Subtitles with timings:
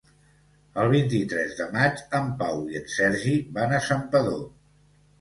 [0.83, 4.47] El vint-i-tres de maig en Pau i en Sergi van a Santpedor.